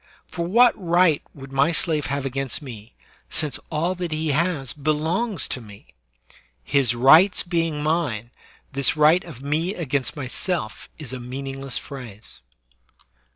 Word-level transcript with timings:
For 0.25 0.47
what 0.47 0.73
right 0.83 1.21
would 1.35 1.51
my 1.51 1.71
slave 1.71 2.07
have 2.07 2.25
against 2.25 2.59
me, 2.59 2.95
since 3.29 3.59
all 3.69 3.93
that 3.93 4.11
he 4.11 4.29
has 4.29 4.73
belongs 4.73 5.47
to 5.49 5.61
me? 5.61 5.93
His 6.63 6.95
rights 6.95 7.43
being 7.43 7.83
mine, 7.83 8.31
this 8.73 8.97
right 8.97 9.23
of 9.23 9.43
mc 9.43 9.75
against 9.75 10.15
myself 10.15 10.89
is 10.97 11.13
a 11.13 11.19
meaningless 11.19 11.77
phrase. 11.77 12.41